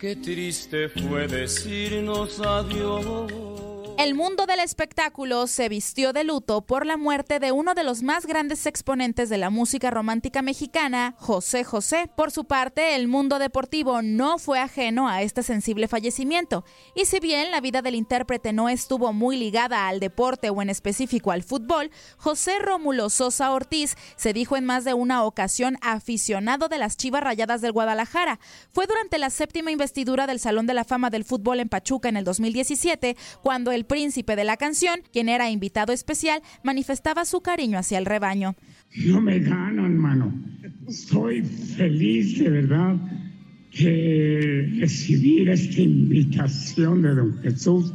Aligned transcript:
Qué 0.00 0.16
triste 0.16 0.88
fue 0.88 1.28
decirnos 1.28 2.40
adiós. 2.40 3.59
El 4.00 4.14
mundo 4.14 4.46
del 4.46 4.60
espectáculo 4.60 5.46
se 5.46 5.68
vistió 5.68 6.14
de 6.14 6.24
luto 6.24 6.62
por 6.62 6.86
la 6.86 6.96
muerte 6.96 7.38
de 7.38 7.52
uno 7.52 7.74
de 7.74 7.84
los 7.84 8.02
más 8.02 8.24
grandes 8.24 8.64
exponentes 8.64 9.28
de 9.28 9.36
la 9.36 9.50
música 9.50 9.90
romántica 9.90 10.40
mexicana, 10.40 11.14
José 11.18 11.64
José. 11.64 12.10
Por 12.16 12.30
su 12.30 12.46
parte, 12.46 12.94
el 12.94 13.08
mundo 13.08 13.38
deportivo 13.38 14.00
no 14.00 14.38
fue 14.38 14.58
ajeno 14.58 15.06
a 15.06 15.20
este 15.20 15.42
sensible 15.42 15.86
fallecimiento. 15.86 16.64
Y 16.94 17.04
si 17.04 17.20
bien 17.20 17.50
la 17.50 17.60
vida 17.60 17.82
del 17.82 17.94
intérprete 17.94 18.54
no 18.54 18.70
estuvo 18.70 19.12
muy 19.12 19.36
ligada 19.36 19.86
al 19.86 20.00
deporte 20.00 20.48
o 20.48 20.62
en 20.62 20.70
específico 20.70 21.30
al 21.30 21.42
fútbol, 21.42 21.90
José 22.16 22.58
Rómulo 22.58 23.10
Sosa 23.10 23.52
Ortiz 23.52 23.96
se 24.16 24.32
dijo 24.32 24.56
en 24.56 24.64
más 24.64 24.84
de 24.84 24.94
una 24.94 25.24
ocasión 25.24 25.76
aficionado 25.82 26.68
de 26.68 26.78
las 26.78 26.96
Chivas 26.96 27.22
Rayadas 27.22 27.60
del 27.60 27.72
Guadalajara. 27.72 28.40
Fue 28.72 28.86
durante 28.86 29.18
la 29.18 29.28
séptima 29.28 29.72
investidura 29.72 30.26
del 30.26 30.40
Salón 30.40 30.66
de 30.66 30.72
la 30.72 30.84
Fama 30.84 31.10
del 31.10 31.24
Fútbol 31.24 31.60
en 31.60 31.68
Pachuca 31.68 32.08
en 32.08 32.16
el 32.16 32.24
2017 32.24 33.18
cuando 33.42 33.72
el 33.72 33.89
príncipe 33.90 34.36
de 34.36 34.44
la 34.44 34.56
canción, 34.56 35.00
quien 35.12 35.28
era 35.28 35.50
invitado 35.50 35.92
especial, 35.92 36.40
manifestaba 36.62 37.24
su 37.24 37.40
cariño 37.40 37.76
hacia 37.76 37.98
el 37.98 38.06
rebaño. 38.06 38.54
No 39.04 39.20
me 39.20 39.40
gano, 39.40 39.84
hermano. 39.84 40.32
Soy 40.88 41.42
feliz 41.42 42.38
de 42.38 42.50
verdad 42.50 42.94
de 43.76 44.76
recibir 44.78 45.48
esta 45.48 45.80
invitación 45.80 47.02
de 47.02 47.14
don 47.16 47.36
Jesús 47.42 47.92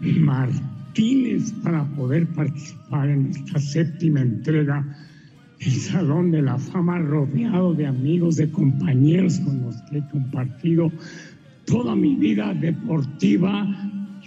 Martínez 0.00 1.50
para 1.64 1.84
poder 1.96 2.26
participar 2.28 3.08
en 3.08 3.30
esta 3.30 3.58
séptima 3.58 4.20
entrega 4.20 4.84
del 5.58 5.72
Salón 5.72 6.30
de 6.30 6.42
la 6.42 6.58
Fama 6.58 6.98
rodeado 6.98 7.72
de 7.72 7.86
amigos, 7.86 8.36
de 8.36 8.50
compañeros 8.50 9.40
con 9.40 9.62
los 9.62 9.76
que 9.88 9.98
he 9.98 10.08
compartido 10.10 10.92
toda 11.64 11.96
mi 11.96 12.14
vida 12.16 12.52
deportiva 12.52 13.66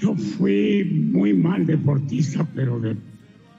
yo 0.00 0.14
fui 0.14 0.84
muy 0.84 1.34
mal 1.34 1.66
deportista, 1.66 2.46
pero 2.54 2.78
de 2.78 2.96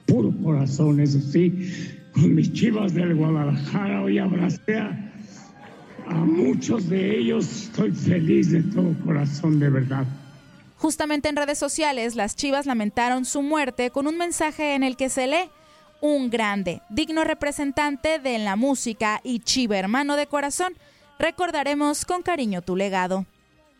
puro 0.06 0.32
corazón, 0.42 1.00
eso 1.00 1.20
sí. 1.20 1.70
Con 2.12 2.34
mis 2.34 2.52
chivas 2.52 2.94
del 2.94 3.14
Guadalajara 3.14 4.02
hoy 4.02 4.18
abracé 4.18 4.78
a, 4.78 5.12
a 6.06 6.14
muchos 6.14 6.88
de 6.88 7.18
ellos. 7.18 7.64
Estoy 7.64 7.92
feliz 7.92 8.50
de 8.50 8.62
todo 8.62 8.94
corazón, 9.04 9.60
de 9.60 9.70
verdad. 9.70 10.06
Justamente 10.76 11.28
en 11.28 11.36
redes 11.36 11.58
sociales, 11.58 12.16
las 12.16 12.36
chivas 12.36 12.66
lamentaron 12.66 13.24
su 13.24 13.42
muerte 13.42 13.90
con 13.90 14.06
un 14.06 14.16
mensaje 14.16 14.74
en 14.74 14.82
el 14.82 14.96
que 14.96 15.10
se 15.10 15.26
lee 15.26 15.50
un 16.00 16.30
grande, 16.30 16.80
digno 16.88 17.24
representante 17.24 18.18
de 18.18 18.38
la 18.38 18.56
música 18.56 19.20
y 19.22 19.40
chiva 19.40 19.76
hermano 19.78 20.16
de 20.16 20.26
corazón. 20.26 20.72
Recordaremos 21.18 22.06
con 22.06 22.22
cariño 22.22 22.62
tu 22.62 22.76
legado. 22.76 23.26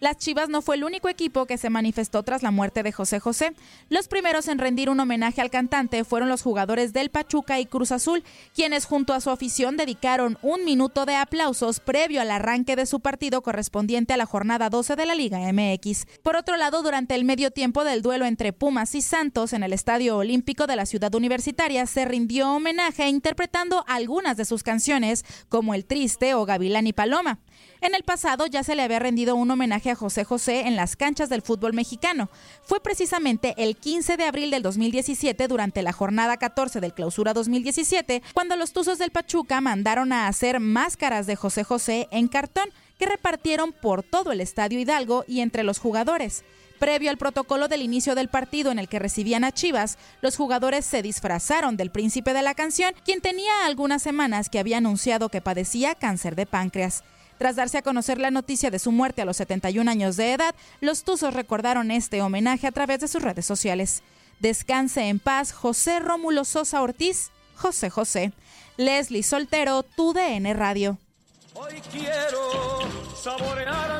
Las 0.00 0.16
Chivas 0.16 0.49
no 0.49 0.62
fue 0.62 0.77
el 0.77 0.84
único 0.84 1.11
equipo 1.11 1.44
que 1.44 1.59
se 1.59 1.69
manifestó 1.69 2.22
tras 2.22 2.43
la 2.43 2.50
muerte 2.50 2.83
de 2.83 2.91
José 2.91 3.21
José. 3.21 3.53
Los 3.91 4.09
primeros 4.09 4.49
en 4.49 4.59
rendir 4.59 4.88
un 4.88 4.99
homenaje 4.99 5.43
al 5.43 5.50
cantante 5.50 6.05
fueron 6.05 6.31
los 6.31 6.41
jugadores 6.41 6.94
del 6.94 7.11
Pachuca 7.11 7.61
y 7.61 7.66
Cruz 7.66 7.93
Azul, 7.93 8.25
quienes 8.55 8.87
junto 8.87 9.12
a 9.12 9.21
su 9.21 9.28
afición 9.28 9.77
dedicaron 9.77 10.38
un 10.41 10.65
minuto 10.65 11.05
de 11.05 11.16
aplausos 11.16 11.81
previo 11.81 12.22
al 12.22 12.31
arranque 12.31 12.77
de 12.77 12.87
su 12.87 13.00
partido 13.00 13.43
correspondiente 13.43 14.15
a 14.15 14.16
la 14.16 14.25
jornada 14.25 14.71
12 14.71 14.97
de 14.97 15.05
la 15.05 15.15
Liga 15.15 15.41
MX. 15.53 16.06
Por 16.22 16.34
otro 16.34 16.56
lado, 16.56 16.82
durante 16.82 17.15
el 17.15 17.27
medio 17.27 17.50
tiempo 17.50 17.84
del 17.84 18.00
duelo 18.00 18.25
entre 18.25 18.55
Pumas 18.55 18.94
y 18.94 19.03
Santos 19.03 19.53
en 19.53 19.62
el 19.62 19.75
Estadio 19.75 20.17
Olímpico 20.17 20.67
de 20.67 20.77
la 20.77 20.87
Ciudad 20.87 21.15
Universitaria, 21.15 21.84
se 21.84 22.06
rindió 22.06 22.55
homenaje 22.55 23.06
interpretando 23.06 23.84
algunas 23.87 24.38
de 24.38 24.47
sus 24.47 24.62
canciones, 24.62 25.27
como 25.50 25.75
El 25.75 25.84
Triste 25.84 26.32
o 26.32 26.47
Gavilán 26.47 26.87
y 26.87 26.94
Paloma. 26.94 27.38
En 27.83 27.95
el 27.95 28.03
pasado 28.03 28.47
ya 28.47 28.63
se 28.63 28.75
le 28.75 28.83
había 28.83 28.99
rendido 28.99 29.35
un 29.37 29.51
homenaje 29.51 29.91
a 29.91 29.95
José 29.95 30.25
José 30.25 30.67
en 30.67 30.77
las 30.77 30.97
canchas 30.97 31.31
del 31.31 31.41
fútbol 31.41 31.73
mexicano. 31.73 32.29
Fue 32.63 32.79
precisamente 32.83 33.55
el 33.57 33.75
15 33.75 34.19
de 34.19 34.25
abril 34.25 34.51
del 34.51 34.63
2017, 34.63 35.49
durante 35.49 35.83
la 35.83 35.93
jornada 35.93 36.37
14 36.37 36.81
del 36.81 36.93
Clausura 36.93 37.33
2017, 37.33 38.23
cuando 38.35 38.57
los 38.57 38.75
Tuzos 38.75 38.99
del 38.99 39.13
Pachuca 39.13 39.63
mandaron 39.63 40.13
a 40.13 40.29
hacer 40.29 40.61
máscaras 40.61 41.27
de 41.27 41.37
José 41.37 41.65
José 41.65 42.09
en 42.11 42.29
cartón 42.29 42.69
que 42.99 43.07
repartieron 43.07 43.73
por 43.73 44.03
todo 44.03 44.31
el 44.31 44.43
Estadio 44.43 44.79
Hidalgo 44.79 45.25
y 45.26 45.41
entre 45.41 45.62
los 45.62 45.79
jugadores. 45.79 46.44
Previo 46.79 47.09
al 47.09 47.17
protocolo 47.17 47.67
del 47.67 47.81
inicio 47.81 48.15
del 48.15 48.29
partido 48.29 48.73
en 48.73 48.79
el 48.79 48.88
que 48.88 48.99
recibían 48.99 49.43
a 49.43 49.53
Chivas, 49.53 49.97
los 50.21 50.37
jugadores 50.37 50.85
se 50.85 51.00
disfrazaron 51.00 51.79
del 51.79 51.91
príncipe 51.91 52.35
de 52.35 52.43
la 52.43 52.55
canción, 52.55 52.94
quien 53.06 53.23
tenía 53.23 53.65
algunas 53.65 54.03
semanas 54.03 54.50
que 54.50 54.59
había 54.59 54.79
anunciado 54.79 55.31
que 55.31 55.41
padecía 55.41 55.94
cáncer 55.94 56.37
de 56.37 56.44
páncreas. 56.44 57.05
Tras 57.40 57.56
darse 57.56 57.78
a 57.78 57.82
conocer 57.82 58.19
la 58.19 58.31
noticia 58.31 58.70
de 58.70 58.78
su 58.78 58.92
muerte 58.92 59.22
a 59.22 59.25
los 59.25 59.38
71 59.38 59.90
años 59.90 60.19
de 60.19 60.34
edad, 60.34 60.54
los 60.82 61.04
Tuzos 61.04 61.32
recordaron 61.32 61.90
este 61.90 62.20
homenaje 62.20 62.66
a 62.66 62.70
través 62.70 63.00
de 63.00 63.08
sus 63.08 63.22
redes 63.22 63.46
sociales. 63.46 64.02
Descanse 64.40 65.08
en 65.08 65.19
paz 65.19 65.50
José 65.50 66.00
Rómulo 66.00 66.44
Sosa 66.44 66.82
Ortiz, 66.82 67.31
José 67.54 67.88
José. 67.88 68.34
Leslie 68.76 69.22
Soltero, 69.22 69.82
tu 69.84 70.12
DN 70.12 70.52
Radio. 70.52 70.98
Hoy 71.54 71.81
quiero 71.90 72.81
saborear 73.16 74.00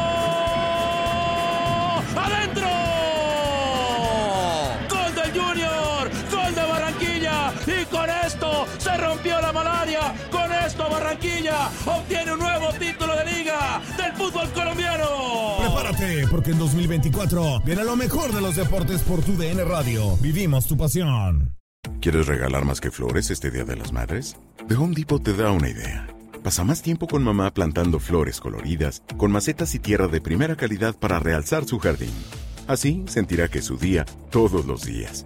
Barranquilla 11.11 11.69
obtiene 11.85 12.31
un 12.31 12.39
nuevo 12.39 12.69
título 12.79 13.13
de 13.17 13.25
liga 13.25 13.81
del 13.97 14.13
fútbol 14.13 14.49
colombiano. 14.53 15.57
Prepárate, 15.59 16.27
porque 16.29 16.51
en 16.51 16.59
2024 16.59 17.61
viene 17.65 17.83
lo 17.83 17.97
mejor 17.97 18.31
de 18.31 18.39
los 18.39 18.55
deportes 18.55 19.01
por 19.01 19.21
tu 19.21 19.35
DN 19.35 19.65
Radio. 19.65 20.15
Vivimos 20.17 20.67
tu 20.67 20.77
pasión. 20.77 21.57
¿Quieres 21.99 22.27
regalar 22.27 22.63
más 22.63 22.79
que 22.79 22.91
flores 22.91 23.29
este 23.29 23.51
Día 23.51 23.65
de 23.65 23.75
las 23.75 23.91
Madres? 23.91 24.37
The 24.69 24.75
Home 24.75 24.95
Depot 24.95 25.21
te 25.21 25.33
da 25.33 25.51
una 25.51 25.67
idea. 25.67 26.07
Pasa 26.43 26.63
más 26.63 26.81
tiempo 26.81 27.07
con 27.07 27.23
mamá 27.23 27.53
plantando 27.53 27.99
flores 27.99 28.39
coloridas, 28.39 29.03
con 29.17 29.31
macetas 29.31 29.75
y 29.75 29.79
tierra 29.79 30.07
de 30.07 30.21
primera 30.21 30.55
calidad 30.55 30.95
para 30.95 31.19
realzar 31.19 31.65
su 31.65 31.77
jardín. 31.79 32.13
Así 32.67 33.03
sentirá 33.07 33.49
que 33.49 33.59
es 33.59 33.65
su 33.65 33.75
día 33.75 34.05
todos 34.29 34.65
los 34.65 34.85
días. 34.85 35.25